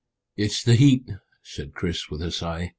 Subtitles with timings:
[0.35, 1.11] "It's the heat,"
[1.43, 2.69] said Chris with a sigh.